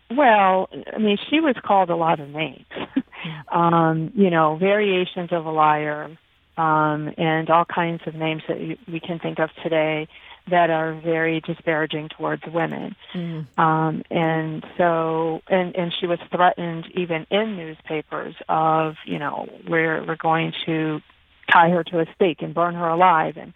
Well, 0.09 0.69
I 0.91 0.97
mean, 0.97 1.17
she 1.29 1.39
was 1.39 1.55
called 1.63 1.91
a 1.91 1.95
lot 1.95 2.19
of 2.19 2.29
names. 2.29 2.65
um, 3.51 4.11
you 4.15 4.31
know, 4.31 4.57
variations 4.57 5.31
of 5.31 5.45
a 5.45 5.51
liar, 5.51 6.17
um, 6.57 7.13
and 7.17 7.49
all 7.51 7.65
kinds 7.65 8.01
of 8.07 8.15
names 8.15 8.41
that 8.47 8.57
we 8.87 8.99
can 8.99 9.19
think 9.19 9.37
of 9.39 9.49
today 9.61 10.07
that 10.49 10.69
are 10.69 10.93
very 10.93 11.41
disparaging 11.41 12.09
towards 12.09 12.43
women. 12.45 12.95
Mm. 13.13 13.47
Um, 13.57 14.03
and 14.11 14.63
so, 14.77 15.41
and, 15.47 15.75
and 15.75 15.91
she 15.99 16.05
was 16.05 16.19
threatened 16.29 16.85
even 16.95 17.25
in 17.31 17.57
newspapers 17.57 18.35
of, 18.47 18.95
you 19.05 19.17
know, 19.17 19.47
we're, 19.67 20.05
we're 20.05 20.15
going 20.15 20.53
to 20.65 21.01
tie 21.51 21.69
her 21.69 21.83
to 21.83 21.99
a 21.99 22.05
stake 22.15 22.41
and 22.41 22.53
burn 22.53 22.75
her 22.75 22.87
alive 22.87 23.37
and 23.37 23.53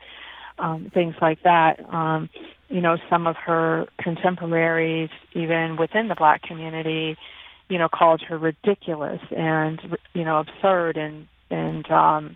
um, 0.58 0.92
things 0.94 1.16
like 1.22 1.44
that. 1.44 1.80
Um, 1.94 2.30
you 2.70 2.82
know, 2.82 2.98
some 3.10 3.28
of 3.28 3.36
her 3.36 3.88
contemporaries, 4.00 5.10
even 5.34 5.78
within 5.78 6.08
the 6.08 6.16
black 6.16 6.42
community, 6.42 7.18
you 7.68 7.78
know, 7.78 7.88
called 7.88 8.22
her 8.28 8.38
ridiculous 8.38 9.22
and, 9.36 9.80
you 10.14 10.24
know, 10.24 10.40
absurd 10.40 10.98
and, 10.98 11.28
and, 11.52 11.90
um, 11.92 12.36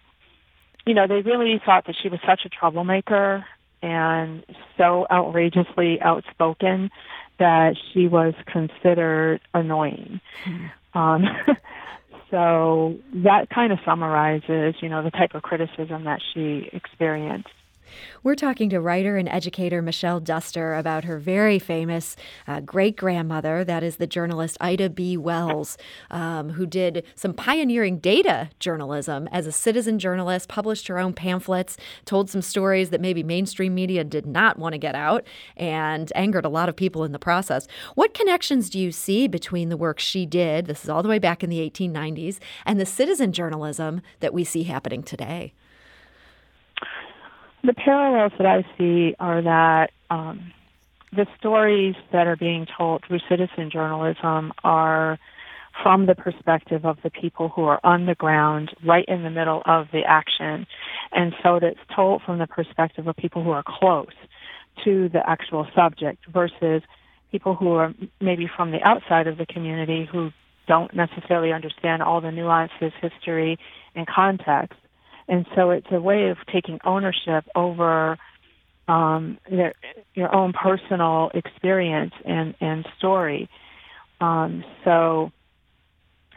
you 0.86 0.94
know, 0.94 1.08
they 1.08 1.22
really 1.22 1.62
thought 1.66 1.86
that 1.88 1.96
she 2.02 2.10
was 2.10 2.20
such 2.28 2.42
a 2.46 2.50
troublemaker 2.50 3.46
and 3.84 4.44
so 4.78 5.06
outrageously 5.12 6.02
outspoken 6.02 6.90
that 7.38 7.76
she 7.92 8.08
was 8.08 8.34
considered 8.48 9.42
annoying. 9.54 10.22
Hmm. 10.44 10.98
Um, 10.98 11.26
so 12.32 12.98
that 13.16 13.50
kind 13.50 13.74
of 13.74 13.80
summarizes, 13.86 14.76
you 14.82 14.90
know, 14.90 15.04
the 15.04 15.12
type 15.12 15.36
of 15.36 15.44
criticism 15.44 16.06
that 16.06 16.22
she 16.34 16.70
experienced. 16.72 17.50
We're 18.24 18.36
talking 18.36 18.70
to 18.70 18.80
writer 18.80 19.18
and 19.18 19.28
educator 19.28 19.82
Michelle 19.82 20.20
Duster 20.20 20.76
about 20.76 21.04
her 21.04 21.20
very 21.20 21.60
famous 21.60 22.16
uh, 22.48 22.62
great 22.62 22.96
grandmother, 22.96 23.64
that 23.64 23.84
is 23.84 23.98
the 23.98 24.08
journalist 24.08 24.58
Ida 24.62 24.90
B. 24.90 25.18
Wells, 25.18 25.78
um, 26.10 26.52
who 26.52 26.66
did 26.66 27.04
some 27.16 27.34
pioneering 27.34 28.00
data 28.00 28.50
journalism 28.60 29.28
as 29.32 29.48
a 29.48 29.52
citizen 29.52 30.00
journalist, 30.00 30.48
published 30.48 30.88
her 30.88 31.00
own 31.00 31.14
pamphlets, 31.14 31.78
told 32.06 32.30
some 32.30 32.42
stories 32.42 32.90
that 32.92 33.02
maybe 33.02 33.24
mainstream 33.24 33.76
media 33.76 34.04
did 34.04 34.26
not 34.26 34.58
want 34.58 34.74
to 34.74 34.80
get 34.80 34.96
out, 34.96 35.26
and 35.58 36.12
angered 36.16 36.46
a 36.46 36.50
lot 36.50 36.70
of 36.70 36.76
people 36.76 37.04
in 37.04 37.12
the 37.12 37.20
process. 37.20 37.68
What 37.96 38.14
connections 38.14 38.70
do 38.70 38.80
you 38.80 38.92
see 38.92 39.28
between 39.28 39.70
the 39.70 39.78
work 39.78 40.00
she 40.00 40.26
did, 40.26 40.66
this 40.66 40.84
is 40.84 40.90
all 40.90 41.04
the 41.04 41.10
way 41.10 41.20
back 41.20 41.44
in 41.44 41.50
the 41.50 41.70
1890s, 41.70 42.40
and 42.66 42.80
the 42.80 42.86
citizen 42.86 43.34
journalism 43.34 44.02
that 44.20 44.34
we 44.34 44.44
see 44.44 44.64
happening 44.64 45.04
today? 45.04 45.54
The 47.64 47.74
parallels 47.74 48.34
that 48.38 48.46
I 48.46 48.66
see 48.78 49.16
are 49.20 49.42
that 49.42 49.92
um, 50.10 50.52
the 51.16 51.26
stories 51.40 51.96
that 52.12 52.28
are 52.28 52.36
being 52.36 52.68
told 52.78 53.04
through 53.08 53.20
citizen 53.30 53.70
journalism 53.72 54.52
are 54.64 55.18
from 55.82 56.06
the 56.06 56.14
perspective 56.14 56.86
of 56.86 56.98
the 57.04 57.10
people 57.10 57.50
who 57.50 57.64
are 57.64 57.80
on 57.84 58.06
the 58.06 58.16
ground, 58.16 58.72
right 58.86 59.06
in 59.08 59.24
the 59.24 59.30
middle 59.30 59.64
of 59.66 59.88
the 59.92 60.04
action. 60.04 60.68
And 61.12 61.34
so 61.42 61.56
it's 61.56 61.80
told 61.96 62.22
from 62.24 62.38
the 62.38 62.48
perspective 62.48 63.08
of 63.08 63.16
people 63.16 63.44
who 63.44 63.52
are 63.52 63.64
close 63.66 64.14
to 64.84 65.10
the 65.10 65.28
actual 65.28 65.68
subject 65.76 66.26
versus 66.28 66.84
people 67.32 67.56
who 67.56 67.72
are 67.72 67.94
maybe 68.22 68.48
from 68.56 68.72
the 68.72 68.82
outside 68.84 69.28
of 69.28 69.38
the 69.38 69.46
community 69.46 70.08
who 70.12 70.32
don't 70.68 70.94
necessarily 70.94 71.52
understand 71.52 72.04
all 72.04 72.22
the 72.22 72.32
nuances, 72.32 72.94
history, 73.02 73.58
and 73.96 74.06
context. 74.08 74.78
And 75.28 75.46
so 75.56 75.72
it's 75.72 75.88
a 75.92 76.02
way 76.02 76.30
of 76.30 76.38
taking 76.52 76.80
ownership 76.84 77.46
over 77.56 78.18
um, 78.88 79.38
their, 79.50 79.74
your 80.14 80.34
own 80.36 80.54
personal 80.54 81.32
experience 81.34 82.14
and, 82.26 82.56
and 82.60 82.86
story. 82.98 83.50
Um, 84.20 84.64
so 84.84 85.32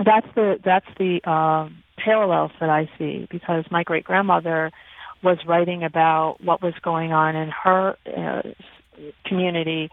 that's 0.04 0.26
the 0.34 0.58
that's 0.64 0.86
the 0.98 1.20
uh, 1.24 1.68
parallels 1.96 2.52
that 2.60 2.68
I 2.68 2.88
see 2.98 3.26
because 3.30 3.64
my 3.70 3.82
great 3.82 4.04
grandmother 4.04 4.70
was 5.22 5.38
writing 5.46 5.82
about 5.84 6.36
what 6.42 6.62
was 6.62 6.74
going 6.82 7.12
on 7.12 7.34
in 7.34 7.50
her 7.50 7.96
uh, 8.16 8.42
community 9.24 9.90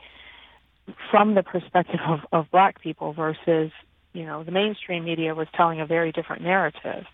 from 1.09 1.35
the 1.35 1.43
perspective 1.43 1.99
of, 2.05 2.19
of 2.31 2.51
black 2.51 2.81
people 2.81 3.13
versus 3.13 3.71
you 4.13 4.25
know 4.25 4.43
the 4.43 4.51
mainstream 4.51 5.05
media 5.05 5.33
was 5.33 5.47
telling 5.55 5.79
a 5.79 5.85
very 5.85 6.11
different 6.11 6.41
narrative, 6.41 7.05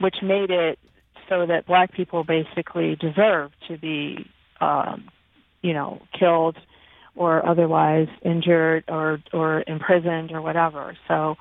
which 0.00 0.16
made 0.22 0.50
it 0.50 0.78
so 1.28 1.46
that 1.46 1.66
black 1.66 1.92
people 1.92 2.24
basically 2.24 2.96
deserve 2.96 3.52
to 3.68 3.78
be, 3.78 4.26
um, 4.60 5.08
you 5.62 5.72
know, 5.72 6.00
killed 6.18 6.56
or 7.14 7.44
otherwise 7.46 8.08
injured 8.22 8.84
or 8.88 9.20
or 9.32 9.64
imprisoned 9.66 10.32
or 10.32 10.40
whatever. 10.40 10.96
So 11.08 11.36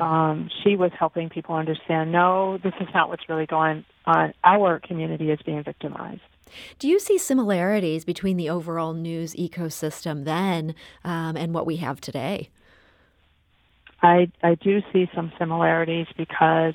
um, 0.00 0.50
she 0.62 0.76
was 0.76 0.90
helping 0.98 1.30
people 1.30 1.54
understand, 1.54 2.12
no, 2.12 2.58
this 2.58 2.74
is 2.80 2.88
not 2.94 3.08
what's 3.08 3.28
really 3.28 3.46
going 3.46 3.84
on. 4.04 4.34
Our 4.44 4.78
community 4.78 5.30
is 5.30 5.40
being 5.44 5.62
victimized. 5.62 6.20
Do 6.78 6.88
you 6.88 7.00
see 7.00 7.18
similarities 7.18 8.04
between 8.04 8.36
the 8.36 8.50
overall 8.50 8.92
news 8.92 9.34
ecosystem 9.34 10.24
then 10.24 10.74
um, 11.04 11.36
and 11.36 11.52
what 11.52 11.66
we 11.66 11.76
have 11.76 12.00
today? 12.00 12.50
I 14.02 14.30
I 14.42 14.54
do 14.54 14.82
see 14.92 15.10
some 15.14 15.32
similarities 15.38 16.06
because 16.16 16.74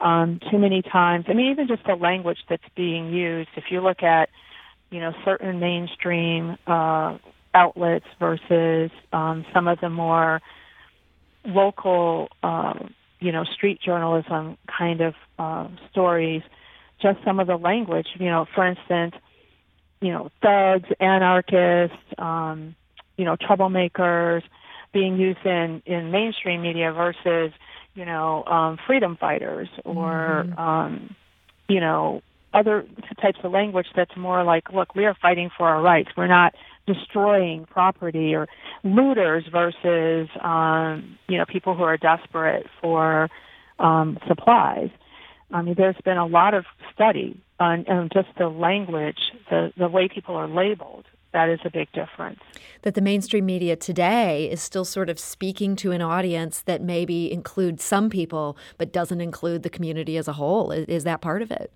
um, 0.00 0.40
too 0.50 0.58
many 0.58 0.82
times. 0.82 1.26
I 1.28 1.32
mean, 1.34 1.50
even 1.50 1.68
just 1.68 1.84
the 1.84 1.94
language 1.94 2.38
that's 2.48 2.62
being 2.74 3.12
used. 3.12 3.50
If 3.56 3.64
you 3.70 3.80
look 3.80 4.02
at, 4.02 4.28
you 4.90 5.00
know, 5.00 5.12
certain 5.24 5.60
mainstream 5.60 6.56
uh, 6.66 7.18
outlets 7.54 8.06
versus 8.18 8.90
um, 9.12 9.44
some 9.52 9.68
of 9.68 9.80
the 9.80 9.88
more 9.88 10.40
local, 11.44 12.28
uh, 12.42 12.74
you 13.20 13.32
know, 13.32 13.44
street 13.44 13.80
journalism 13.80 14.58
kind 14.66 15.00
of 15.00 15.14
uh, 15.38 15.68
stories, 15.90 16.42
just 17.00 17.18
some 17.24 17.40
of 17.40 17.46
the 17.46 17.56
language. 17.56 18.08
You 18.18 18.26
know, 18.26 18.46
for 18.54 18.66
instance, 18.66 19.14
you 20.00 20.10
know, 20.12 20.30
thugs, 20.42 20.88
anarchists, 21.00 21.96
um, 22.18 22.74
you 23.16 23.24
know, 23.24 23.36
troublemakers 23.36 24.42
being 24.92 25.16
used 25.16 25.44
in 25.44 25.82
in 25.86 26.10
mainstream 26.10 26.62
media 26.62 26.92
versus 26.92 27.52
you 27.94 28.04
know, 28.04 28.44
um, 28.44 28.78
freedom 28.86 29.16
fighters 29.16 29.68
or, 29.84 30.44
mm-hmm. 30.46 30.58
um, 30.58 31.16
you 31.68 31.80
know, 31.80 32.22
other 32.52 32.86
types 33.20 33.38
of 33.42 33.52
language 33.52 33.86
that's 33.96 34.16
more 34.16 34.44
like, 34.44 34.72
look, 34.72 34.94
we 34.94 35.04
are 35.06 35.16
fighting 35.20 35.50
for 35.56 35.68
our 35.68 35.82
rights. 35.82 36.10
We're 36.16 36.28
not 36.28 36.54
destroying 36.86 37.66
property 37.66 38.34
or 38.34 38.48
looters 38.84 39.44
versus, 39.50 40.28
um, 40.40 41.18
you 41.28 41.38
know, 41.38 41.44
people 41.46 41.74
who 41.74 41.82
are 41.82 41.96
desperate 41.96 42.66
for 42.80 43.28
um, 43.78 44.18
supplies. 44.28 44.90
I 45.50 45.62
mean, 45.62 45.74
there's 45.76 45.96
been 46.04 46.16
a 46.16 46.26
lot 46.26 46.54
of 46.54 46.64
study 46.92 47.40
on, 47.58 47.86
on 47.88 48.08
just 48.12 48.28
the 48.38 48.48
language, 48.48 49.18
the, 49.50 49.72
the 49.76 49.88
way 49.88 50.08
people 50.08 50.36
are 50.36 50.48
labeled 50.48 51.04
that 51.34 51.50
is 51.50 51.60
a 51.64 51.70
big 51.70 51.92
difference. 51.92 52.40
That 52.84 52.94
the 52.94 53.00
mainstream 53.00 53.46
media 53.46 53.76
today 53.76 54.44
is 54.50 54.60
still 54.60 54.84
sort 54.84 55.08
of 55.08 55.18
speaking 55.18 55.74
to 55.76 55.92
an 55.92 56.02
audience 56.02 56.60
that 56.60 56.82
maybe 56.82 57.32
includes 57.32 57.82
some 57.82 58.10
people, 58.10 58.58
but 58.76 58.92
doesn't 58.92 59.22
include 59.22 59.62
the 59.62 59.70
community 59.70 60.18
as 60.18 60.28
a 60.28 60.34
whole. 60.34 60.70
Is, 60.70 60.84
is 60.86 61.04
that 61.04 61.22
part 61.22 61.40
of 61.40 61.50
it? 61.50 61.72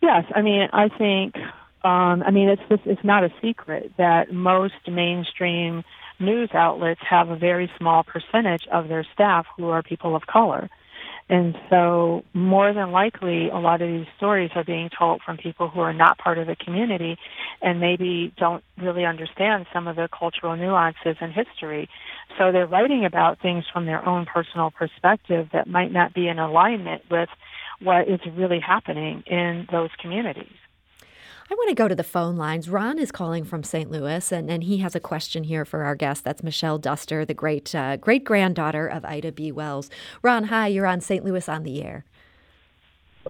Yes, 0.00 0.24
I 0.34 0.40
mean, 0.40 0.68
I 0.72 0.88
think, 0.88 1.36
um, 1.84 2.22
I 2.22 2.30
mean, 2.30 2.48
it's 2.48 2.62
it's 2.86 3.04
not 3.04 3.22
a 3.22 3.32
secret 3.42 3.92
that 3.98 4.32
most 4.32 4.88
mainstream 4.88 5.84
news 6.18 6.48
outlets 6.54 7.00
have 7.08 7.28
a 7.28 7.36
very 7.36 7.70
small 7.78 8.02
percentage 8.02 8.66
of 8.72 8.88
their 8.88 9.06
staff 9.12 9.46
who 9.58 9.68
are 9.68 9.82
people 9.82 10.16
of 10.16 10.26
color. 10.26 10.70
And 11.28 11.56
so, 11.70 12.22
more 12.34 12.74
than 12.74 12.92
likely, 12.92 13.48
a 13.48 13.56
lot 13.56 13.80
of 13.80 13.88
these 13.88 14.06
stories 14.18 14.50
are 14.54 14.64
being 14.64 14.90
told 14.96 15.22
from 15.22 15.38
people 15.38 15.68
who 15.68 15.80
are 15.80 15.94
not 15.94 16.18
part 16.18 16.36
of 16.36 16.46
the 16.46 16.56
community 16.56 17.16
and 17.62 17.80
maybe 17.80 18.34
don't 18.36 18.62
really 18.76 19.06
understand 19.06 19.64
some 19.72 19.88
of 19.88 19.96
the 19.96 20.08
cultural 20.16 20.54
nuances 20.54 21.16
and 21.20 21.32
history. 21.32 21.88
So, 22.38 22.52
they're 22.52 22.66
writing 22.66 23.06
about 23.06 23.40
things 23.40 23.64
from 23.72 23.86
their 23.86 24.06
own 24.06 24.26
personal 24.26 24.70
perspective 24.70 25.48
that 25.54 25.66
might 25.66 25.92
not 25.92 26.12
be 26.12 26.28
in 26.28 26.38
alignment 26.38 27.02
with 27.10 27.30
what 27.80 28.06
is 28.06 28.20
really 28.36 28.60
happening 28.60 29.22
in 29.26 29.66
those 29.72 29.90
communities. 30.00 30.52
I 31.54 31.56
want 31.56 31.68
to 31.68 31.76
go 31.76 31.86
to 31.86 31.94
the 31.94 32.02
phone 32.02 32.34
lines. 32.34 32.68
Ron 32.68 32.98
is 32.98 33.12
calling 33.12 33.44
from 33.44 33.62
St. 33.62 33.88
Louis, 33.88 34.32
and, 34.32 34.50
and 34.50 34.64
he 34.64 34.78
has 34.78 34.96
a 34.96 35.00
question 35.00 35.44
here 35.44 35.64
for 35.64 35.84
our 35.84 35.94
guest. 35.94 36.24
That's 36.24 36.42
Michelle 36.42 36.78
Duster, 36.78 37.24
the 37.24 37.32
great 37.32 37.72
uh, 37.76 37.96
great 37.96 38.24
granddaughter 38.24 38.88
of 38.88 39.04
Ida 39.04 39.30
B. 39.30 39.52
Wells. 39.52 39.88
Ron, 40.20 40.46
hi, 40.46 40.66
you're 40.66 40.84
on 40.84 41.00
St. 41.00 41.24
Louis 41.24 41.48
on 41.48 41.62
the 41.62 41.80
air. 41.84 42.04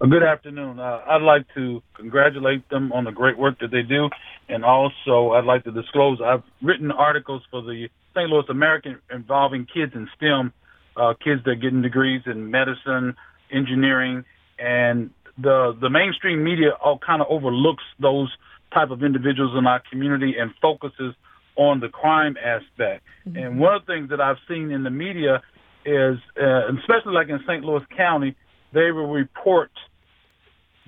Uh, 0.01 0.07
good 0.07 0.23
afternoon. 0.23 0.79
Uh, 0.79 1.01
I'd 1.07 1.21
like 1.21 1.45
to 1.53 1.83
congratulate 1.93 2.67
them 2.69 2.91
on 2.93 3.03
the 3.03 3.11
great 3.11 3.37
work 3.37 3.59
that 3.59 3.69
they 3.69 3.83
do, 3.83 4.09
and 4.49 4.65
also 4.65 5.33
I'd 5.33 5.45
like 5.45 5.63
to 5.65 5.71
disclose 5.71 6.19
I've 6.19 6.41
written 6.63 6.89
articles 6.91 7.43
for 7.51 7.61
the 7.61 7.89
St. 8.15 8.27
Louis 8.27 8.45
American 8.49 8.97
involving 9.13 9.67
kids 9.71 9.91
in 9.93 10.09
STEM, 10.15 10.51
uh, 10.97 11.13
kids 11.23 11.43
that 11.43 11.51
are 11.51 11.55
getting 11.55 11.83
degrees 11.83 12.23
in 12.25 12.49
medicine, 12.49 13.15
engineering, 13.51 14.25
and 14.57 15.11
the 15.37 15.77
the 15.79 15.89
mainstream 15.89 16.43
media 16.43 16.71
all 16.83 16.97
kind 16.97 17.21
of 17.21 17.27
overlooks 17.29 17.83
those 17.99 18.31
type 18.73 18.89
of 18.89 19.03
individuals 19.03 19.55
in 19.57 19.67
our 19.67 19.81
community 19.89 20.35
and 20.39 20.51
focuses 20.61 21.13
on 21.55 21.79
the 21.79 21.89
crime 21.89 22.35
aspect. 22.43 23.03
Mm-hmm. 23.27 23.37
And 23.37 23.59
one 23.59 23.75
of 23.75 23.85
the 23.85 23.93
things 23.93 24.09
that 24.09 24.19
I've 24.19 24.37
seen 24.47 24.71
in 24.71 24.83
the 24.83 24.89
media 24.89 25.41
is, 25.85 26.17
uh, 26.41 26.73
especially 26.79 27.13
like 27.13 27.29
in 27.29 27.39
St. 27.47 27.63
Louis 27.63 27.83
County, 27.95 28.35
they 28.73 28.91
will 28.91 29.07
report 29.07 29.71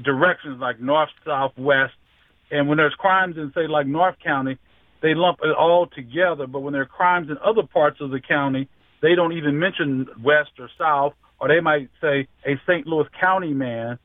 directions 0.03 0.59
like 0.59 0.79
north, 0.79 1.09
south, 1.25 1.53
west. 1.57 1.93
And 2.51 2.67
when 2.67 2.77
there's 2.77 2.95
crimes 2.95 3.37
in, 3.37 3.51
say, 3.55 3.67
like 3.67 3.87
North 3.87 4.15
County, 4.23 4.57
they 5.01 5.13
lump 5.13 5.39
it 5.43 5.55
all 5.55 5.87
together. 5.87 6.47
But 6.47 6.59
when 6.59 6.73
there 6.73 6.83
are 6.83 6.85
crimes 6.85 7.29
in 7.29 7.37
other 7.45 7.63
parts 7.63 8.01
of 8.01 8.11
the 8.11 8.19
county, 8.19 8.67
they 9.01 9.15
don't 9.15 9.33
even 9.33 9.59
mention 9.59 10.07
west 10.23 10.51
or 10.59 10.69
south, 10.77 11.13
or 11.39 11.47
they 11.47 11.59
might 11.59 11.89
say 12.01 12.27
a 12.45 12.59
St. 12.67 12.87
Louis 12.87 13.07
County 13.19 13.53
man 13.53 13.99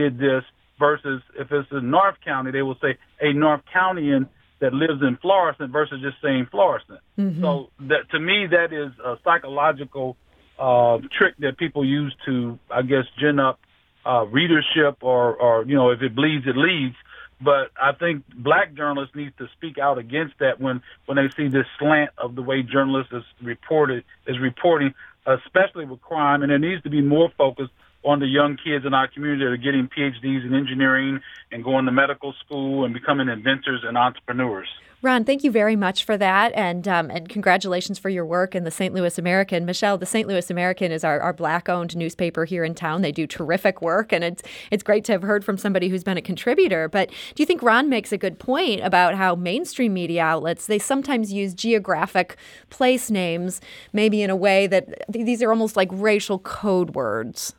did 0.00 0.18
this 0.18 0.44
versus 0.78 1.22
if 1.42 1.50
it's 1.50 1.70
in 1.72 1.90
North 1.90 2.16
County, 2.24 2.50
they 2.50 2.62
will 2.62 2.78
say 2.84 2.92
a 3.20 3.32
North 3.32 3.62
Countyan 3.74 4.28
that 4.60 4.72
lives 4.72 5.00
in 5.02 5.16
Florissant 5.20 5.70
versus 5.70 5.98
just 6.02 6.16
saying 6.22 6.48
Florissant. 6.50 7.00
Mm-hmm. 7.18 7.42
So 7.42 7.70
that 7.90 8.02
to 8.12 8.18
me, 8.20 8.46
that 8.50 8.72
is 8.72 8.92
a 9.04 9.16
psychological 9.24 10.16
uh, 10.58 10.98
trick 11.16 11.34
that 11.44 11.58
people 11.58 11.84
use 11.84 12.14
to, 12.26 12.58
I 12.70 12.82
guess, 12.82 13.04
gin 13.20 13.38
up 13.38 13.58
uh, 14.06 14.24
readership 14.26 14.94
or, 15.02 15.36
or, 15.36 15.64
you 15.64 15.74
know, 15.74 15.90
if 15.90 16.00
it 16.00 16.14
bleeds, 16.14 16.46
it 16.46 16.56
leads. 16.56 16.96
But 17.38 17.70
I 17.80 17.92
think 17.92 18.24
black 18.34 18.74
journalists 18.74 19.14
need 19.14 19.32
to 19.38 19.46
speak 19.56 19.76
out 19.78 19.98
against 19.98 20.34
that 20.38 20.58
when, 20.58 20.80
when 21.04 21.16
they 21.16 21.28
see 21.36 21.48
this 21.48 21.66
slant 21.78 22.10
of 22.16 22.34
the 22.34 22.42
way 22.42 22.62
journalists 22.62 23.12
is 23.12 23.24
reported 23.42 24.04
is 24.26 24.38
reporting, 24.40 24.94
especially 25.26 25.84
with 25.84 26.00
crime, 26.00 26.42
and 26.42 26.50
there 26.50 26.58
needs 26.58 26.82
to 26.84 26.90
be 26.90 27.02
more 27.02 27.28
focus 27.36 27.68
on 28.06 28.20
the 28.20 28.26
young 28.26 28.56
kids 28.56 28.86
in 28.86 28.94
our 28.94 29.08
community 29.08 29.44
that 29.44 29.50
are 29.50 29.56
getting 29.56 29.88
PhDs 29.88 30.46
in 30.46 30.54
engineering 30.54 31.20
and 31.50 31.64
going 31.64 31.84
to 31.86 31.92
medical 31.92 32.32
school 32.44 32.84
and 32.84 32.94
becoming 32.94 33.28
inventors 33.28 33.82
and 33.84 33.98
entrepreneurs. 33.98 34.68
Ron, 35.02 35.24
thank 35.24 35.44
you 35.44 35.50
very 35.50 35.76
much 35.76 36.04
for 36.04 36.16
that, 36.16 36.52
and 36.54 36.88
um, 36.88 37.10
and 37.10 37.28
congratulations 37.28 37.98
for 37.98 38.08
your 38.08 38.24
work 38.24 38.54
in 38.54 38.64
the 38.64 38.70
St. 38.70 38.94
Louis 38.94 39.18
American. 39.18 39.66
Michelle, 39.66 39.98
the 39.98 40.06
St. 40.06 40.26
Louis 40.26 40.50
American 40.50 40.90
is 40.90 41.04
our, 41.04 41.20
our 41.20 41.34
black-owned 41.34 41.94
newspaper 41.94 42.46
here 42.46 42.64
in 42.64 42.74
town. 42.74 43.02
They 43.02 43.12
do 43.12 43.26
terrific 43.26 43.82
work, 43.82 44.10
and 44.10 44.24
it's 44.24 44.42
it's 44.70 44.82
great 44.82 45.04
to 45.04 45.12
have 45.12 45.22
heard 45.22 45.44
from 45.44 45.58
somebody 45.58 45.88
who's 45.90 46.02
been 46.02 46.16
a 46.16 46.22
contributor. 46.22 46.88
But 46.88 47.10
do 47.10 47.42
you 47.42 47.46
think 47.46 47.62
Ron 47.62 47.90
makes 47.90 48.10
a 48.10 48.16
good 48.16 48.38
point 48.38 48.80
about 48.82 49.14
how 49.14 49.34
mainstream 49.34 49.92
media 49.92 50.22
outlets 50.22 50.66
they 50.66 50.78
sometimes 50.78 51.30
use 51.30 51.52
geographic 51.52 52.36
place 52.70 53.10
names, 53.10 53.60
maybe 53.92 54.22
in 54.22 54.30
a 54.30 54.36
way 54.36 54.66
that 54.66 55.04
these 55.10 55.42
are 55.42 55.50
almost 55.50 55.76
like 55.76 55.90
racial 55.92 56.38
code 56.38 56.94
words? 56.94 57.54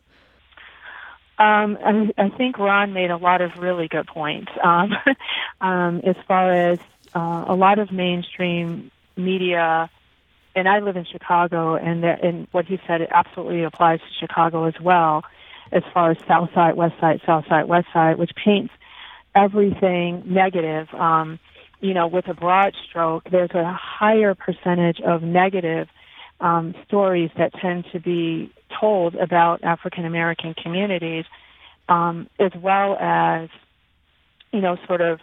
Um, 1.40 1.78
I, 1.84 2.12
I 2.18 2.30
think 2.30 2.58
Ron 2.58 2.94
made 2.94 3.12
a 3.12 3.18
lot 3.18 3.42
of 3.42 3.58
really 3.58 3.88
good 3.88 4.08
points 4.08 4.52
um, 4.64 4.92
um, 5.62 6.02
as 6.04 6.16
far 6.28 6.52
as 6.52 6.80
uh, 7.14 7.46
a 7.48 7.56
lot 7.56 7.78
of 7.78 7.92
mainstream 7.92 8.92
media, 9.16 9.90
and 10.56 10.68
I 10.68 10.80
live 10.80 10.98
in 10.98 11.06
Chicago, 11.06 11.76
and 11.76 12.02
the, 12.04 12.16
and 12.24 12.48
what 12.52 12.66
he 12.66 12.80
said 12.88 13.02
it 13.02 13.10
absolutely 13.14 13.64
applies 13.64 14.00
to 14.00 14.06
Chicago 14.20 14.66
as 14.66 14.74
well, 14.82 15.24
as 15.72 15.84
far 15.94 16.12
as 16.12 16.18
South 16.28 16.50
Side, 16.56 16.76
West 16.76 16.96
Side, 17.00 17.22
South 17.26 17.46
Side, 17.48 17.68
West 17.68 17.88
Side, 17.94 18.18
which 18.18 18.32
paints 18.44 18.74
everything 19.36 20.24
negative. 20.26 20.88
Um, 20.94 21.40
you 21.80 21.94
know, 21.94 22.08
with 22.08 22.28
a 22.28 22.34
broad 22.34 22.74
stroke, 22.90 23.30
there's 23.30 23.52
a 23.52 23.72
higher 23.72 24.34
percentage 24.34 25.00
of 25.02 25.22
negative 25.22 25.88
um, 26.40 26.76
stories 26.88 27.32
that 27.38 27.54
tend 27.54 27.86
to 27.92 28.00
be 28.00 28.52
told 28.80 29.16
about 29.16 29.64
African 29.64 30.06
American 30.06 30.54
communities, 30.54 31.26
um, 31.90 32.30
as 32.40 32.52
well 32.62 32.98
as, 33.00 33.50
you 34.52 34.62
know, 34.62 34.78
sort 34.88 35.02
of 35.02 35.20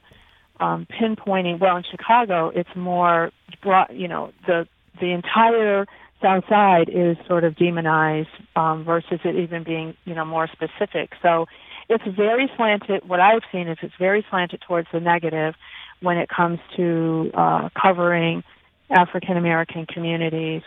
um, 0.60 0.86
pinpointing. 0.86 1.58
Well, 1.60 1.76
in 1.76 1.84
Chicago, 1.90 2.50
it's 2.54 2.74
more 2.74 3.30
broad. 3.62 3.88
You 3.92 4.08
know, 4.08 4.32
the 4.46 4.66
the 5.00 5.10
entire 5.12 5.86
South 6.22 6.44
Side 6.48 6.88
is 6.88 7.16
sort 7.26 7.44
of 7.44 7.56
demonized 7.56 8.28
um, 8.56 8.84
versus 8.84 9.20
it 9.24 9.36
even 9.36 9.62
being, 9.62 9.96
you 10.04 10.14
know, 10.14 10.24
more 10.24 10.48
specific. 10.48 11.10
So 11.22 11.46
it's 11.88 12.04
very 12.16 12.50
slanted. 12.56 13.06
What 13.06 13.20
I've 13.20 13.42
seen 13.52 13.68
is 13.68 13.78
it's 13.82 13.94
very 13.98 14.24
slanted 14.30 14.62
towards 14.66 14.88
the 14.92 15.00
negative 15.00 15.54
when 16.00 16.16
it 16.16 16.28
comes 16.28 16.58
to 16.76 17.30
uh, 17.34 17.68
covering 17.80 18.42
African 18.90 19.36
American 19.36 19.86
communities 19.86 20.62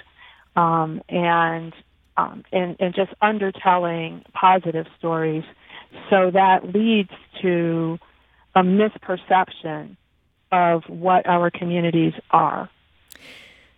um, 0.58 1.02
and, 1.08 1.74
um, 2.18 2.44
and 2.52 2.76
and 2.80 2.94
just 2.94 3.14
undertelling 3.22 4.26
positive 4.34 4.88
stories. 4.98 5.44
So 6.10 6.32
that 6.32 6.74
leads 6.74 7.12
to 7.42 7.98
a 8.56 8.62
misperception 8.62 9.96
of 10.52 10.84
what 10.88 11.28
our 11.28 11.52
communities 11.52 12.14
are. 12.32 12.70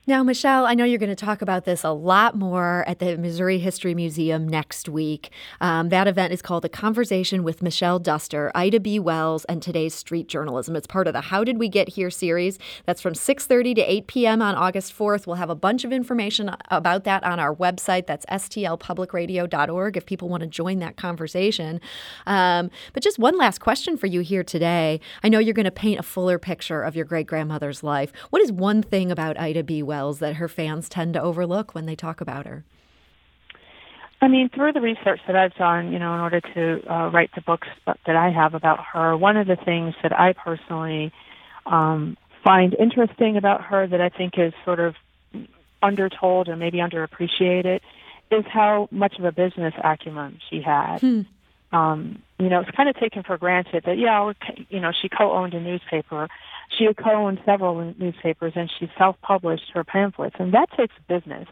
Now, 0.10 0.24
Michelle, 0.24 0.66
I 0.66 0.74
know 0.74 0.86
you're 0.86 0.98
going 0.98 1.16
to 1.16 1.16
talk 1.16 1.44
about 1.44 1.66
this 1.66 1.84
a 1.84 1.92
lot 1.92 2.36
more 2.36 2.84
at 2.88 2.98
the 2.98 3.16
Missouri 3.16 3.60
History 3.60 3.94
Museum 3.94 4.48
next 4.48 4.90
week. 4.90 5.32
Um, 5.62 5.90
that 5.90 6.08
event 6.08 6.34
is 6.34 6.42
called 6.42 6.66
A 6.66 6.70
Conversation 6.70 7.44
with 7.44 7.62
Michelle 7.62 8.00
Duster, 8.00 8.52
Ida 8.56 8.80
B. 8.80 8.98
Wells, 8.98 9.46
and 9.46 9.62
Today's 9.62 9.94
Street 9.94 10.28
Journalism. 10.28 10.76
It's 10.76 10.88
part 10.88 11.06
of 11.06 11.14
the 11.14 11.22
How 11.22 11.44
Did 11.44 11.60
We 11.60 11.70
Get 11.70 11.90
Here 11.90 12.10
series. 12.10 12.58
That's 12.88 13.02
from 13.02 13.14
6.30 13.14 13.76
to 13.76 13.82
8 13.82 14.08
p.m. 14.08 14.42
on 14.42 14.56
August 14.56 14.98
4th. 14.98 15.28
We'll 15.28 15.36
have 15.36 15.52
a 15.52 15.56
bunch 15.56 15.84
of 15.84 15.94
information 15.94 16.56
about 16.72 17.04
that 17.04 17.24
on 17.24 17.40
our 17.40 17.54
website. 17.54 18.08
That's 18.08 18.26
stlpublicradio.org 18.26 19.96
if 19.96 20.08
people 20.08 20.28
want 20.28 20.42
to 20.42 20.48
join 20.48 20.80
that 20.80 20.98
conversation. 20.98 21.80
Um, 22.26 22.72
but 22.94 23.04
just 23.04 23.20
one 23.20 23.38
last 23.38 23.60
question 23.60 23.96
for 23.96 24.08
you 24.08 24.22
here 24.22 24.44
today. 24.44 25.02
I 25.22 25.30
know 25.30 25.38
you're 25.38 25.54
going 25.54 25.66
to 25.66 25.72
paint 25.72 26.00
a 26.00 26.04
fuller 26.04 26.40
picture 26.40 26.82
of 26.82 26.96
your 26.96 27.06
great-grandmother's 27.06 27.84
life. 27.84 28.12
What 28.32 28.42
is 28.42 28.52
one 28.52 28.82
thing 28.82 29.12
about 29.12 29.40
Ida 29.40 29.62
B. 29.62 29.84
Wells 29.84 29.99
that 30.20 30.36
her 30.36 30.48
fans 30.48 30.90
tend 30.90 31.14
to 31.14 31.22
overlook 31.22 31.76
when 31.76 31.86
they 31.86 31.96
talk 31.96 32.22
about 32.22 32.46
her? 32.46 32.64
I 34.22 34.28
mean, 34.28 34.50
through 34.50 34.74
the 34.74 34.82
research 34.82 35.22
that 35.28 35.36
I've 35.36 35.54
done, 35.56 35.94
you 35.94 36.00
know, 36.00 36.14
in 36.14 36.20
order 36.20 36.42
to 36.42 36.94
uh, 36.94 37.10
write 37.10 37.32
the 37.36 37.42
books 37.42 37.68
that 37.86 38.16
I 38.16 38.30
have 38.32 38.54
about 38.54 38.80
her, 38.94 39.16
one 39.16 39.38
of 39.38 39.48
the 39.48 39.56
things 39.56 39.96
that 40.04 40.18
I 40.18 40.34
personally 40.34 41.14
um, 41.66 42.18
find 42.44 42.74
interesting 42.74 43.38
about 43.38 43.64
her 43.64 43.88
that 43.88 44.02
I 44.02 44.10
think 44.10 44.34
is 44.38 44.54
sort 44.66 44.80
of 44.80 44.96
undertold 45.82 46.50
or 46.50 46.56
maybe 46.56 46.80
underappreciated 46.80 47.80
is 48.32 48.46
how 48.48 48.90
much 48.92 49.18
of 49.18 49.26
a 49.26 49.32
business 49.32 49.74
acumen 49.82 50.40
she 50.50 50.62
had. 50.62 51.00
Hmm. 51.00 51.22
Um, 51.72 52.22
you 52.40 52.50
know, 52.50 52.62
it's 52.62 52.72
kind 52.72 52.90
of 52.90 52.96
taken 52.96 53.24
for 53.24 53.38
granted 53.38 53.84
that, 53.86 53.98
yeah, 53.98 54.34
you 54.70 54.80
know, 54.80 54.92
she 54.92 55.08
co-owned 55.08 55.54
a 55.54 55.60
newspaper, 55.62 56.28
she 56.78 56.88
co-owned 56.94 57.40
several 57.46 57.94
newspapers 57.98 58.54
and 58.56 58.70
she 58.80 58.90
self-published 58.98 59.72
her 59.74 59.84
pamphlets, 59.84 60.36
and 60.40 60.54
that 60.54 60.70
takes 60.78 60.94
business 61.08 61.48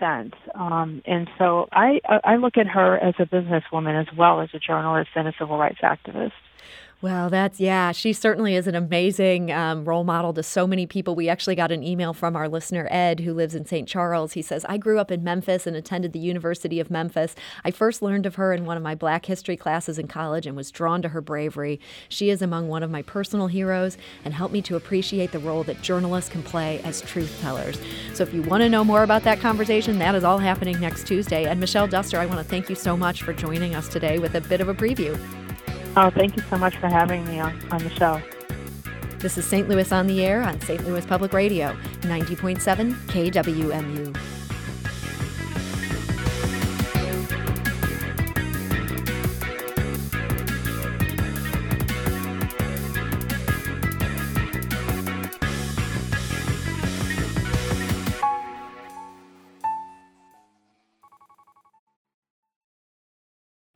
sense. 0.00 0.34
Um, 0.54 1.02
and 1.06 1.28
so 1.38 1.68
I, 1.72 2.00
I 2.24 2.36
look 2.36 2.56
at 2.56 2.66
her 2.66 2.98
as 2.98 3.14
a 3.18 3.24
businesswoman 3.24 4.00
as 4.00 4.08
well 4.16 4.40
as 4.40 4.48
a 4.54 4.58
journalist 4.58 5.10
and 5.14 5.28
a 5.28 5.32
civil 5.38 5.58
rights 5.58 5.78
activist. 5.82 6.32
Well, 7.02 7.28
that's, 7.28 7.60
yeah, 7.60 7.92
she 7.92 8.14
certainly 8.14 8.54
is 8.54 8.66
an 8.66 8.74
amazing 8.74 9.52
um, 9.52 9.84
role 9.84 10.02
model 10.02 10.32
to 10.32 10.42
so 10.42 10.66
many 10.66 10.86
people. 10.86 11.14
We 11.14 11.28
actually 11.28 11.54
got 11.54 11.70
an 11.70 11.82
email 11.82 12.14
from 12.14 12.34
our 12.34 12.48
listener, 12.48 12.88
Ed, 12.90 13.20
who 13.20 13.34
lives 13.34 13.54
in 13.54 13.66
St. 13.66 13.86
Charles. 13.86 14.32
He 14.32 14.40
says, 14.40 14.64
I 14.66 14.78
grew 14.78 14.98
up 14.98 15.10
in 15.10 15.22
Memphis 15.22 15.66
and 15.66 15.76
attended 15.76 16.14
the 16.14 16.18
University 16.18 16.80
of 16.80 16.90
Memphis. 16.90 17.34
I 17.66 17.70
first 17.70 18.00
learned 18.00 18.24
of 18.24 18.36
her 18.36 18.54
in 18.54 18.64
one 18.64 18.78
of 18.78 18.82
my 18.82 18.94
black 18.94 19.26
history 19.26 19.58
classes 19.58 19.98
in 19.98 20.08
college 20.08 20.46
and 20.46 20.56
was 20.56 20.70
drawn 20.70 21.02
to 21.02 21.10
her 21.10 21.20
bravery. 21.20 21.80
She 22.08 22.30
is 22.30 22.40
among 22.40 22.68
one 22.68 22.82
of 22.82 22.90
my 22.90 23.02
personal 23.02 23.48
heroes 23.48 23.98
and 24.24 24.32
helped 24.32 24.54
me 24.54 24.62
to 24.62 24.76
appreciate 24.76 25.32
the 25.32 25.38
role 25.38 25.64
that 25.64 25.82
journalists 25.82 26.30
can 26.30 26.42
play 26.42 26.80
as 26.80 27.02
truth 27.02 27.38
tellers. 27.42 27.78
So 28.14 28.22
if 28.22 28.32
you 28.32 28.40
want 28.40 28.62
to 28.62 28.70
know 28.70 28.84
more 28.84 29.02
about 29.02 29.22
that 29.24 29.40
conversation, 29.40 29.98
that 29.98 30.14
is 30.14 30.24
all 30.24 30.38
happening 30.38 30.80
next 30.80 31.06
Tuesday. 31.06 31.44
And 31.44 31.60
Michelle 31.60 31.88
Duster, 31.88 32.18
I 32.18 32.24
want 32.24 32.38
to 32.38 32.44
thank 32.44 32.70
you 32.70 32.74
so 32.74 32.96
much 32.96 33.22
for 33.22 33.34
joining 33.34 33.74
us 33.74 33.86
today 33.86 34.18
with 34.18 34.34
a 34.34 34.40
bit 34.40 34.62
of 34.62 34.70
a 34.70 34.74
preview. 34.74 35.20
Oh, 35.98 36.10
thank 36.10 36.36
you 36.36 36.42
so 36.50 36.58
much 36.58 36.76
for 36.76 36.88
having 36.88 37.26
me 37.26 37.40
on, 37.40 37.58
on 37.70 37.82
the 37.82 37.88
show. 37.90 38.20
This 39.18 39.38
is 39.38 39.46
St. 39.46 39.66
Louis 39.66 39.90
on 39.92 40.06
the 40.06 40.22
Air 40.26 40.42
on 40.42 40.60
St. 40.60 40.86
Louis 40.86 41.06
Public 41.06 41.32
Radio, 41.32 41.74
90.7 42.02 42.92
KWMU. 43.06 44.35